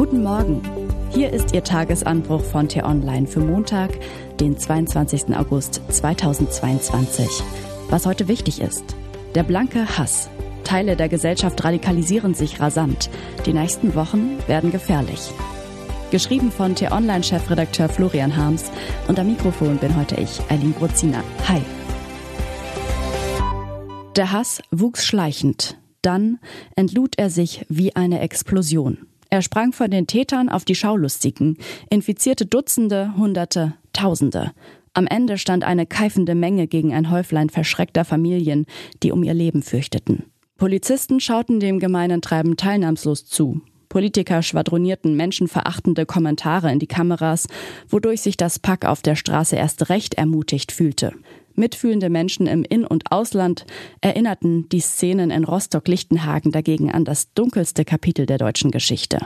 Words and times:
Guten 0.00 0.22
Morgen. 0.22 0.62
Hier 1.10 1.30
ist 1.30 1.52
Ihr 1.52 1.62
Tagesanbruch 1.62 2.42
von 2.42 2.66
T-Online 2.68 3.26
für 3.26 3.40
Montag, 3.40 3.90
den 4.40 4.56
22. 4.56 5.36
August 5.36 5.82
2022. 5.90 7.28
Was 7.90 8.06
heute 8.06 8.26
wichtig 8.26 8.62
ist. 8.62 8.82
Der 9.34 9.42
blanke 9.42 9.98
Hass. 9.98 10.30
Teile 10.64 10.96
der 10.96 11.10
Gesellschaft 11.10 11.62
radikalisieren 11.62 12.32
sich 12.32 12.60
rasant. 12.60 13.10
Die 13.44 13.52
nächsten 13.52 13.94
Wochen 13.94 14.38
werden 14.46 14.72
gefährlich. 14.72 15.20
Geschrieben 16.10 16.50
von 16.50 16.74
T-Online-Chefredakteur 16.74 17.90
Florian 17.90 18.38
Harms 18.38 18.70
und 19.06 19.18
am 19.18 19.26
Mikrofon 19.26 19.76
bin 19.76 19.94
heute 19.98 20.14
ich, 20.14 20.40
Eileen 20.48 20.72
Brozina. 20.72 21.22
Hi. 21.46 21.60
Der 24.16 24.32
Hass 24.32 24.62
wuchs 24.70 25.04
schleichend. 25.04 25.76
Dann 26.00 26.38
entlud 26.74 27.18
er 27.18 27.28
sich 27.28 27.66
wie 27.68 27.94
eine 27.94 28.20
Explosion. 28.20 29.09
Er 29.30 29.42
sprang 29.42 29.72
von 29.72 29.90
den 29.90 30.08
Tätern 30.08 30.48
auf 30.48 30.64
die 30.64 30.74
Schaulustigen, 30.74 31.56
infizierte 31.88 32.46
Dutzende, 32.46 33.14
Hunderte, 33.16 33.74
Tausende. 33.92 34.50
Am 34.92 35.06
Ende 35.06 35.38
stand 35.38 35.62
eine 35.62 35.86
keifende 35.86 36.34
Menge 36.34 36.66
gegen 36.66 36.92
ein 36.92 37.10
Häuflein 37.12 37.48
verschreckter 37.48 38.04
Familien, 38.04 38.66
die 39.04 39.12
um 39.12 39.22
ihr 39.22 39.34
Leben 39.34 39.62
fürchteten. 39.62 40.24
Polizisten 40.56 41.20
schauten 41.20 41.60
dem 41.60 41.78
gemeinen 41.78 42.22
Treiben 42.22 42.56
teilnahmslos 42.56 43.24
zu. 43.24 43.60
Politiker 43.88 44.42
schwadronierten 44.42 45.16
menschenverachtende 45.16 46.06
Kommentare 46.06 46.72
in 46.72 46.80
die 46.80 46.86
Kameras, 46.88 47.46
wodurch 47.88 48.20
sich 48.22 48.36
das 48.36 48.58
Pack 48.58 48.84
auf 48.84 49.00
der 49.00 49.14
Straße 49.14 49.54
erst 49.54 49.90
recht 49.90 50.14
ermutigt 50.14 50.72
fühlte. 50.72 51.12
Mitfühlende 51.60 52.10
Menschen 52.10 52.48
im 52.48 52.64
In- 52.64 52.84
und 52.84 53.12
Ausland 53.12 53.64
erinnerten 54.00 54.68
die 54.68 54.80
Szenen 54.80 55.30
in 55.30 55.44
Rostock-Lichtenhagen 55.44 56.50
dagegen 56.50 56.90
an 56.90 57.04
das 57.04 57.32
dunkelste 57.34 57.84
Kapitel 57.84 58.26
der 58.26 58.38
deutschen 58.38 58.72
Geschichte. 58.72 59.20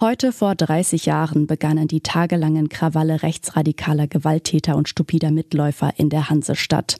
Heute 0.00 0.32
vor 0.32 0.54
30 0.54 1.06
Jahren 1.06 1.46
begannen 1.46 1.86
die 1.86 2.00
tagelangen 2.00 2.68
Krawalle 2.68 3.22
rechtsradikaler 3.22 4.06
Gewalttäter 4.06 4.76
und 4.76 4.88
stupider 4.88 5.30
Mitläufer 5.30 5.92
in 5.96 6.08
der 6.08 6.30
Hansestadt. 6.30 6.96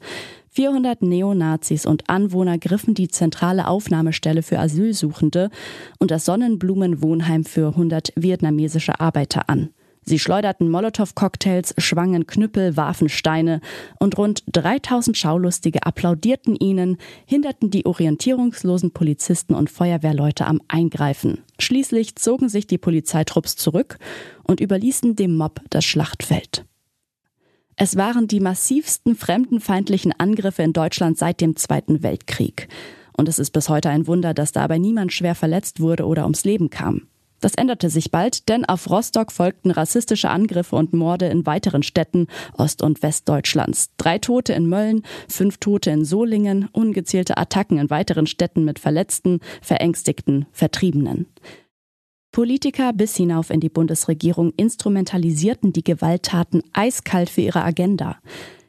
400 0.49 1.01
Neonazis 1.01 1.85
und 1.85 2.09
Anwohner 2.09 2.57
griffen 2.57 2.93
die 2.93 3.07
zentrale 3.07 3.67
Aufnahmestelle 3.67 4.43
für 4.43 4.59
Asylsuchende 4.59 5.49
und 5.97 6.11
das 6.11 6.25
Sonnenblumenwohnheim 6.25 7.43
für 7.43 7.69
100 7.69 8.13
vietnamesische 8.15 8.99
Arbeiter 8.99 9.49
an. 9.49 9.71
Sie 10.03 10.17
schleuderten 10.17 10.69
Molotow-Cocktails, 10.69 11.75
schwangen 11.77 12.25
Knüppel, 12.25 12.75
warfen 12.75 13.07
Steine 13.07 13.61
und 13.99 14.17
rund 14.17 14.43
3000 14.47 15.15
Schaulustige 15.15 15.85
applaudierten 15.85 16.55
ihnen, 16.55 16.97
hinderten 17.25 17.69
die 17.69 17.85
orientierungslosen 17.85 18.91
Polizisten 18.91 19.53
und 19.53 19.69
Feuerwehrleute 19.69 20.47
am 20.47 20.59
Eingreifen. 20.67 21.43
Schließlich 21.59 22.15
zogen 22.15 22.49
sich 22.49 22.65
die 22.65 22.79
Polizeitrupps 22.79 23.55
zurück 23.55 23.99
und 24.43 24.59
überließen 24.59 25.15
dem 25.15 25.37
Mob 25.37 25.61
das 25.69 25.85
Schlachtfeld. 25.85 26.65
Es 27.75 27.95
waren 27.95 28.27
die 28.27 28.39
massivsten 28.39 29.15
fremdenfeindlichen 29.15 30.13
Angriffe 30.17 30.63
in 30.63 30.73
Deutschland 30.73 31.17
seit 31.17 31.41
dem 31.41 31.55
Zweiten 31.55 32.01
Weltkrieg. 32.01 32.67
Und 33.15 33.29
es 33.29 33.39
ist 33.39 33.51
bis 33.51 33.69
heute 33.69 33.89
ein 33.89 34.07
Wunder, 34.07 34.33
dass 34.33 34.51
dabei 34.51 34.79
niemand 34.79 35.13
schwer 35.13 35.35
verletzt 35.35 35.79
wurde 35.79 36.05
oder 36.05 36.23
ums 36.23 36.43
Leben 36.43 36.71
kam. 36.71 37.07
Das 37.41 37.55
änderte 37.55 37.89
sich 37.89 38.11
bald, 38.11 38.47
denn 38.49 38.65
auf 38.65 38.89
Rostock 38.89 39.31
folgten 39.31 39.71
rassistische 39.71 40.29
Angriffe 40.29 40.75
und 40.75 40.93
Morde 40.93 41.25
in 41.25 41.45
weiteren 41.45 41.83
Städten 41.83 42.27
Ost- 42.53 42.83
und 42.83 43.01
Westdeutschlands. 43.01 43.89
Drei 43.97 44.19
Tote 44.19 44.53
in 44.53 44.69
Mölln, 44.69 45.03
fünf 45.27 45.57
Tote 45.57 45.89
in 45.89 46.05
Solingen, 46.05 46.69
ungezählte 46.71 47.37
Attacken 47.37 47.79
in 47.79 47.89
weiteren 47.89 48.27
Städten 48.27 48.63
mit 48.63 48.79
Verletzten, 48.79 49.39
Verängstigten, 49.61 50.45
Vertriebenen. 50.51 51.25
Politiker 52.31 52.93
bis 52.93 53.17
hinauf 53.17 53.49
in 53.49 53.59
die 53.59 53.69
Bundesregierung 53.69 54.53
instrumentalisierten 54.55 55.73
die 55.73 55.83
Gewalttaten 55.83 56.63
eiskalt 56.71 57.29
für 57.29 57.41
ihre 57.41 57.63
Agenda. 57.63 58.19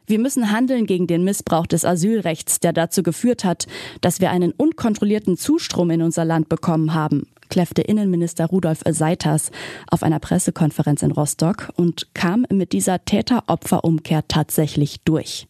Wir 0.05 0.19
müssen 0.19 0.51
handeln 0.51 0.85
gegen 0.85 1.07
den 1.07 1.23
Missbrauch 1.23 1.65
des 1.65 1.85
Asylrechts, 1.85 2.59
der 2.59 2.73
dazu 2.73 3.03
geführt 3.03 3.45
hat, 3.45 3.67
dass 4.01 4.19
wir 4.19 4.31
einen 4.31 4.51
unkontrollierten 4.51 5.37
Zustrom 5.37 5.91
in 5.91 6.01
unser 6.01 6.25
Land 6.25 6.49
bekommen 6.49 6.93
haben, 6.93 7.27
kläffte 7.49 7.81
Innenminister 7.81 8.45
Rudolf 8.45 8.81
Seiters 8.89 9.51
auf 9.89 10.03
einer 10.03 10.19
Pressekonferenz 10.19 11.03
in 11.03 11.11
Rostock 11.11 11.69
und 11.75 12.13
kam 12.13 12.45
mit 12.51 12.71
dieser 12.73 13.03
Täter-Opfer-Umkehr 13.05 14.27
tatsächlich 14.27 15.01
durch. 15.03 15.47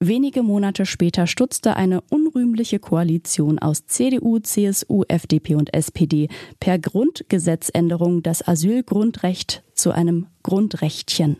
Wenige 0.00 0.42
Monate 0.42 0.84
später 0.84 1.26
stutzte 1.26 1.76
eine 1.76 2.02
unrühmliche 2.10 2.78
Koalition 2.78 3.58
aus 3.58 3.86
CDU, 3.86 4.38
CSU, 4.38 5.04
FDP 5.08 5.54
und 5.54 5.72
SPD 5.72 6.28
per 6.60 6.78
Grundgesetzänderung 6.78 8.22
das 8.22 8.46
Asylgrundrecht 8.46 9.62
zu 9.72 9.92
einem 9.92 10.26
Grundrechtchen. 10.42 11.38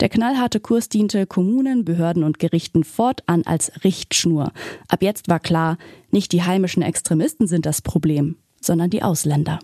Der 0.00 0.08
knallharte 0.08 0.60
Kurs 0.60 0.88
diente 0.88 1.26
Kommunen, 1.26 1.84
Behörden 1.84 2.22
und 2.22 2.38
Gerichten 2.38 2.84
fortan 2.84 3.42
als 3.44 3.72
Richtschnur. 3.82 4.52
Ab 4.86 5.02
jetzt 5.02 5.28
war 5.28 5.40
klar, 5.40 5.76
nicht 6.12 6.30
die 6.30 6.44
heimischen 6.44 6.82
Extremisten 6.82 7.48
sind 7.48 7.66
das 7.66 7.82
Problem, 7.82 8.36
sondern 8.68 8.90
die 8.90 9.02
Ausländer. 9.02 9.58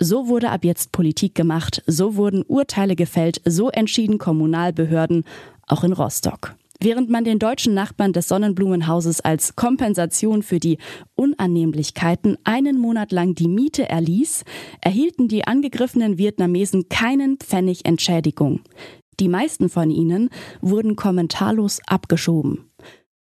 So 0.00 0.28
wurde 0.28 0.50
ab 0.50 0.64
jetzt 0.64 0.92
Politik 0.92 1.34
gemacht, 1.34 1.82
so 1.86 2.16
wurden 2.16 2.42
Urteile 2.42 2.96
gefällt, 2.96 3.42
so 3.44 3.68
entschieden 3.68 4.18
Kommunalbehörden, 4.18 5.24
auch 5.66 5.84
in 5.84 5.92
Rostock. 5.92 6.56
Während 6.80 7.08
man 7.08 7.24
den 7.24 7.38
deutschen 7.38 7.74
Nachbarn 7.74 8.12
des 8.12 8.28
Sonnenblumenhauses 8.28 9.20
als 9.20 9.56
Kompensation 9.56 10.42
für 10.42 10.58
die 10.58 10.78
Unannehmlichkeiten 11.14 12.36
einen 12.44 12.78
Monat 12.78 13.12
lang 13.12 13.34
die 13.34 13.48
Miete 13.48 13.88
erließ, 13.88 14.44
erhielten 14.80 15.28
die 15.28 15.46
angegriffenen 15.46 16.18
Vietnamesen 16.18 16.88
keinen 16.88 17.38
Pfennig 17.38 17.84
Entschädigung. 17.84 18.60
Die 19.20 19.28
meisten 19.28 19.68
von 19.68 19.90
ihnen 19.90 20.30
wurden 20.60 20.96
kommentarlos 20.96 21.80
abgeschoben. 21.86 22.70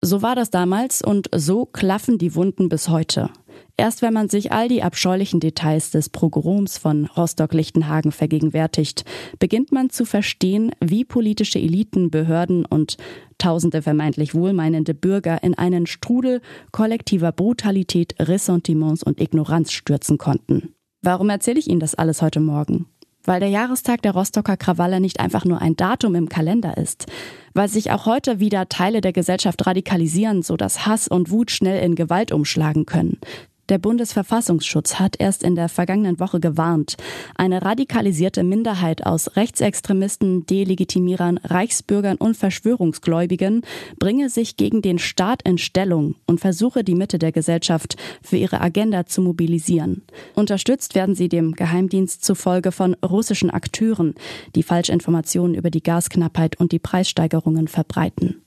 So 0.01 0.21
war 0.21 0.35
das 0.35 0.49
damals 0.49 1.01
und 1.01 1.29
so 1.35 1.65
klaffen 1.65 2.17
die 2.17 2.35
Wunden 2.35 2.69
bis 2.69 2.89
heute. 2.89 3.29
Erst 3.75 4.01
wenn 4.01 4.13
man 4.13 4.29
sich 4.29 4.51
all 4.51 4.67
die 4.67 4.83
abscheulichen 4.83 5.39
Details 5.39 5.89
des 5.91 6.09
Pogroms 6.09 6.77
von 6.77 7.05
Rostock-Lichtenhagen 7.05 8.11
vergegenwärtigt, 8.11 9.03
beginnt 9.39 9.71
man 9.71 9.89
zu 9.89 10.05
verstehen, 10.05 10.71
wie 10.79 11.05
politische 11.05 11.59
Eliten, 11.59 12.11
Behörden 12.11 12.65
und 12.65 12.97
tausende 13.39 13.81
vermeintlich 13.81 14.35
wohlmeinende 14.35 14.93
Bürger 14.93 15.41
in 15.43 15.57
einen 15.57 15.87
Strudel 15.87 16.41
kollektiver 16.71 17.31
Brutalität, 17.31 18.15
Ressentiments 18.19 19.03
und 19.03 19.19
Ignoranz 19.19 19.71
stürzen 19.71 20.17
konnten. 20.17 20.75
Warum 21.01 21.29
erzähle 21.29 21.59
ich 21.59 21.69
Ihnen 21.69 21.81
das 21.81 21.95
alles 21.95 22.21
heute 22.21 22.39
Morgen? 22.39 22.85
Weil 23.25 23.39
der 23.39 23.49
Jahrestag 23.49 24.01
der 24.01 24.13
Rostocker 24.13 24.57
Krawalle 24.57 24.99
nicht 24.99 25.19
einfach 25.19 25.45
nur 25.45 25.61
ein 25.61 25.75
Datum 25.75 26.15
im 26.15 26.29
Kalender 26.29 26.77
ist, 26.77 27.07
weil 27.53 27.67
sich 27.67 27.91
auch 27.91 28.05
heute 28.05 28.39
wieder 28.39 28.69
Teile 28.69 29.01
der 29.01 29.13
Gesellschaft 29.13 29.65
radikalisieren, 29.65 30.41
so 30.41 30.57
dass 30.57 30.85
Hass 30.85 31.07
und 31.07 31.31
Wut 31.31 31.51
schnell 31.51 31.83
in 31.83 31.95
Gewalt 31.95 32.31
umschlagen 32.31 32.85
können, 32.85 33.19
der 33.69 33.77
Bundesverfassungsschutz 33.77 34.95
hat 34.95 35.15
erst 35.19 35.43
in 35.43 35.55
der 35.55 35.69
vergangenen 35.69 36.19
Woche 36.19 36.39
gewarnt. 36.39 36.97
Eine 37.35 37.61
radikalisierte 37.61 38.43
Minderheit 38.43 39.05
aus 39.05 39.35
Rechtsextremisten, 39.35 40.45
Delegitimierern, 40.45 41.37
Reichsbürgern 41.37 42.17
und 42.17 42.35
Verschwörungsgläubigen 42.35 43.61
bringe 43.99 44.29
sich 44.29 44.57
gegen 44.57 44.81
den 44.81 44.99
Staat 44.99 45.41
in 45.43 45.57
Stellung 45.57 46.15
und 46.25 46.39
versuche 46.39 46.83
die 46.83 46.95
Mitte 46.95 47.19
der 47.19 47.31
Gesellschaft 47.31 47.95
für 48.21 48.37
ihre 48.37 48.59
Agenda 48.59 49.05
zu 49.05 49.21
mobilisieren. 49.21 50.03
Unterstützt 50.35 50.95
werden 50.95 51.15
sie 51.15 51.29
dem 51.29 51.53
Geheimdienst 51.53 52.23
zufolge 52.25 52.71
von 52.71 52.95
russischen 52.95 53.49
Akteuren, 53.49 54.15
die 54.55 54.63
Falschinformationen 54.63 55.55
über 55.55 55.69
die 55.69 55.83
Gasknappheit 55.83 56.59
und 56.59 56.71
die 56.71 56.79
Preissteigerungen 56.79 57.67
verbreiten. 57.67 58.41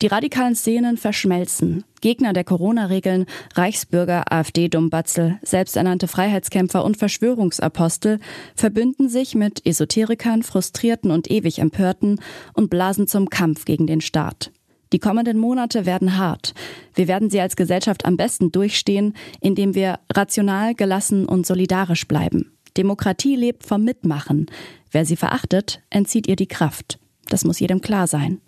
Die 0.00 0.06
radikalen 0.06 0.54
Szenen 0.54 0.96
verschmelzen. 0.96 1.82
Gegner 2.00 2.32
der 2.32 2.44
Corona-Regeln, 2.44 3.26
Reichsbürger, 3.54 4.32
AfD-Dumbatzel, 4.32 5.40
selbsternannte 5.42 6.06
Freiheitskämpfer 6.06 6.84
und 6.84 6.96
Verschwörungsapostel 6.96 8.20
verbünden 8.54 9.08
sich 9.08 9.34
mit 9.34 9.66
Esoterikern, 9.66 10.44
Frustrierten 10.44 11.10
und 11.10 11.28
ewig 11.28 11.58
Empörten 11.58 12.20
und 12.54 12.70
blasen 12.70 13.08
zum 13.08 13.28
Kampf 13.28 13.64
gegen 13.64 13.88
den 13.88 14.00
Staat. 14.00 14.52
Die 14.92 15.00
kommenden 15.00 15.36
Monate 15.36 15.84
werden 15.84 16.16
hart. 16.16 16.54
Wir 16.94 17.08
werden 17.08 17.28
sie 17.28 17.40
als 17.40 17.56
Gesellschaft 17.56 18.04
am 18.04 18.16
besten 18.16 18.52
durchstehen, 18.52 19.14
indem 19.40 19.74
wir 19.74 19.98
rational, 20.14 20.76
gelassen 20.76 21.26
und 21.26 21.44
solidarisch 21.44 22.06
bleiben. 22.06 22.52
Demokratie 22.76 23.34
lebt 23.34 23.66
vom 23.66 23.82
Mitmachen. 23.82 24.46
Wer 24.92 25.04
sie 25.04 25.16
verachtet, 25.16 25.82
entzieht 25.90 26.28
ihr 26.28 26.36
die 26.36 26.46
Kraft. 26.46 27.00
Das 27.28 27.44
muss 27.44 27.58
jedem 27.58 27.80
klar 27.80 28.06
sein. 28.06 28.40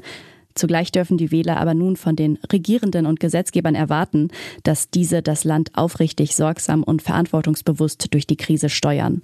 Zugleich 0.55 0.93
dürfen 0.93 1.17
die 1.17 1.31
Wähler 1.31 1.56
aber 1.58 1.75
nun 1.75 1.97
von 1.97 2.17
den 2.17 2.38
Regierenden 2.52 3.06
und 3.06 3.20
Gesetzgebern 3.20 3.75
erwarten, 3.75 4.29
dass 4.62 4.91
diese 4.91 5.23
das 5.23 5.44
Land 5.44 5.70
aufrichtig, 5.75 6.35
sorgsam 6.35 6.82
und 6.82 7.02
verantwortungsbewusst 7.02 8.12
durch 8.12 8.26
die 8.26 8.37
Krise 8.37 8.69
steuern. 8.69 9.23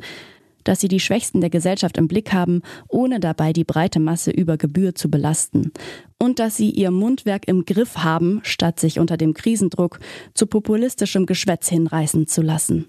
Dass 0.65 0.81
sie 0.81 0.89
die 0.89 1.01
Schwächsten 1.01 1.41
der 1.41 1.51
Gesellschaft 1.51 1.97
im 1.97 2.09
Blick 2.09 2.33
haben, 2.33 2.63
ohne 2.89 3.21
dabei 3.21 3.53
die 3.53 3.65
breite 3.65 4.01
Masse 4.01 4.33
über 4.33 4.57
Gebühr 4.57 4.95
zu 4.95 5.11
belasten. 5.11 5.73
Und 6.19 6.39
dass 6.39 6.57
sie 6.57 6.71
ihr 6.71 6.91
Mundwerk 6.91 7.47
im 7.47 7.65
Griff 7.65 7.99
haben, 7.99 8.41
statt 8.43 8.81
sich 8.81 8.99
unter 8.99 9.17
dem 9.17 9.35
Krisendruck 9.35 10.01
zu 10.35 10.47
populistischem 10.47 11.27
Geschwätz 11.27 11.69
hinreißen 11.69 12.27
zu 12.27 12.43
lassen. 12.43 12.87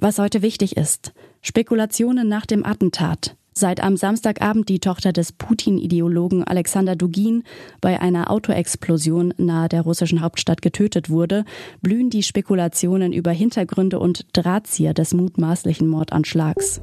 Was 0.00 0.18
heute 0.18 0.42
wichtig 0.42 0.76
ist. 0.76 1.12
Spekulationen 1.40 2.28
nach 2.28 2.46
dem 2.46 2.64
Attentat. 2.64 3.36
Seit 3.58 3.82
am 3.82 3.96
Samstagabend 3.96 4.68
die 4.68 4.78
Tochter 4.78 5.12
des 5.12 5.32
Putin-Ideologen 5.32 6.44
Alexander 6.44 6.94
Dugin 6.94 7.42
bei 7.80 8.00
einer 8.00 8.30
Autoexplosion 8.30 9.34
nahe 9.36 9.68
der 9.68 9.82
russischen 9.82 10.20
Hauptstadt 10.20 10.62
getötet 10.62 11.10
wurde, 11.10 11.44
blühen 11.82 12.08
die 12.08 12.22
Spekulationen 12.22 13.12
über 13.12 13.32
Hintergründe 13.32 13.98
und 13.98 14.26
Drahtzieher 14.32 14.94
des 14.94 15.12
mutmaßlichen 15.12 15.88
Mordanschlags. 15.88 16.80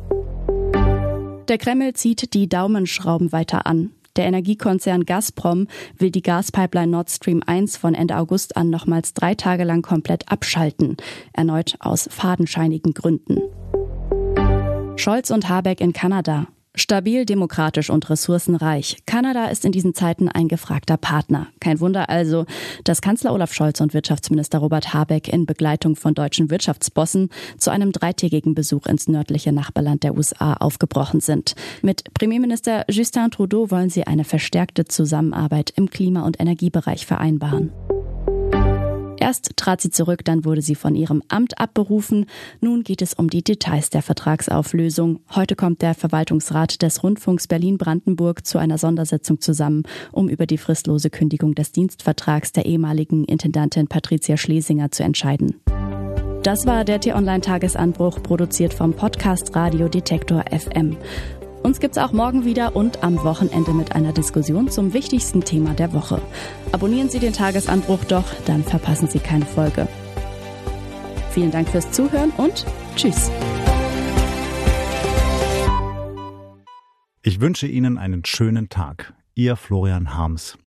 Der 1.48 1.58
Kreml 1.58 1.94
zieht 1.94 2.34
die 2.34 2.50
Daumenschrauben 2.50 3.32
weiter 3.32 3.66
an. 3.66 3.92
Der 4.18 4.26
Energiekonzern 4.26 5.06
Gazprom 5.06 5.68
will 5.98 6.12
die 6.12 6.24
Gaspipeline 6.24 6.92
Nord 6.92 7.10
Stream 7.10 7.42
1 7.46 7.78
von 7.78 7.94
Ende 7.94 8.18
August 8.18 8.58
an 8.58 8.70
nochmals 8.70 9.14
drei 9.14 9.34
Tage 9.34 9.64
lang 9.64 9.82
komplett 9.82 10.30
abschalten, 10.30 10.98
erneut 11.32 11.78
aus 11.80 12.10
fadenscheinigen 12.12 12.94
Gründen. 12.94 13.40
Scholz 14.98 15.30
und 15.32 15.48
Habeck 15.48 15.80
in 15.80 15.94
Kanada. 15.94 16.48
Stabil, 16.76 17.26
demokratisch 17.26 17.90
und 17.90 18.10
ressourcenreich. 18.10 18.98
Kanada 19.06 19.46
ist 19.46 19.66
in 19.66 19.72
diesen 19.72 19.94
Zeiten 19.94 20.30
ein 20.30 20.48
gefragter 20.48 20.98
Partner. 20.98 21.48
Kein 21.60 21.80
Wunder 21.80 22.10
also, 22.10 22.46
dass 22.84 23.02
Kanzler 23.02 23.34
Olaf 23.34 23.54
Scholz 23.54 23.82
und 23.82 23.94
Wirtschaftsminister 23.94 24.60
Robert 24.60 24.94
Habeck 24.94 25.28
in 25.28 25.46
Begleitung 25.46 25.96
von 25.96 26.14
deutschen 26.14 26.50
Wirtschaftsbossen 26.50 27.30
zu 27.58 27.72
einem 27.72 27.92
dreitägigen 27.92 28.56
Besuch 28.56 28.86
ins 28.86 29.08
nördliche 29.08 29.52
Nachbarland 29.52 30.04
der 30.04 30.16
USA 30.16 30.54
aufgebrochen 30.54 31.20
sind. 31.20 31.56
Mit 31.82 32.14
Premierminister 32.14 32.86
Justin 32.90 33.32
Trudeau 33.32 33.72
wollen 33.72 33.90
sie 33.90 34.06
eine 34.06 34.24
verstärkte 34.24 34.86
Zusammenarbeit 34.86 35.72
im 35.76 35.90
Klima- 35.90 36.26
und 36.26 36.40
Energiebereich 36.40 37.06
vereinbaren. 37.06 37.72
Erst 39.26 39.54
trat 39.56 39.82
sie 39.82 39.90
zurück, 39.90 40.24
dann 40.24 40.46
wurde 40.46 40.62
sie 40.62 40.76
von 40.76 40.94
ihrem 40.94 41.24
Amt 41.30 41.58
abberufen. 41.60 42.28
Nun 42.62 42.84
geht 42.84 43.02
es 43.02 43.16
um 43.16 43.28
die 43.28 43.44
Details 43.44 43.90
der 43.90 44.04
Vertragsauflösung. 44.04 45.20
Heute 45.34 45.56
kommt 45.56 45.82
der 45.82 45.96
Verwaltungsrat 45.96 46.84
des 46.84 47.02
Rundfunks 47.02 47.48
Berlin-Brandenburg 47.48 48.46
zu 48.46 48.60
einer 48.60 48.78
Sondersitzung 48.78 49.42
zusammen, 49.42 49.82
um 50.12 50.30
über 50.30 50.46
die 50.46 50.60
fristlose 50.60 51.10
Kündigung 51.10 51.56
des 51.56 51.72
Dienstvertrags 51.72 52.52
der 52.52 52.68
ehemaligen 52.68 53.26
Intendantin 53.26 53.88
Patricia 53.88 54.38
Schlesinger 54.38 54.92
zu 54.92 55.02
entscheiden. 55.02 55.56
Das 56.44 56.68
war 56.68 56.86
der 56.86 57.00
T-Online-Tagesanbruch, 57.00 58.22
produziert 58.22 58.76
vom 58.76 58.94
Podcast 58.94 59.56
Radio 59.56 59.90
Detektor 59.90 60.46
FM. 60.52 60.98
Uns 61.66 61.80
gibt's 61.80 61.98
auch 61.98 62.12
morgen 62.12 62.46
wieder 62.46 62.76
und 62.76 63.04
am 63.04 63.24
Wochenende 63.24 63.74
mit 63.74 63.96
einer 63.96 64.14
Diskussion 64.14 64.70
zum 64.70 64.94
wichtigsten 64.94 65.44
Thema 65.44 65.74
der 65.74 65.94
Woche. 65.94 66.22
Abonnieren 66.72 67.10
Sie 67.10 67.18
den 67.18 67.34
Tagesanbruch 67.34 68.04
doch, 68.04 68.32
dann 68.46 68.64
verpassen 68.64 69.08
Sie 69.08 69.18
keine 69.18 69.48
Folge. 69.48 69.88
Vielen 71.32 71.50
Dank 71.50 71.68
fürs 71.68 71.92
Zuhören 71.92 72.30
und 72.38 72.68
tschüss. 72.96 73.32
Ich 77.24 77.42
wünsche 77.42 77.66
Ihnen 77.66 77.98
einen 77.98 78.24
schönen 78.26 78.70
Tag. 78.70 79.16
Ihr 79.34 79.56
Florian 79.56 80.14
Harms. 80.14 80.60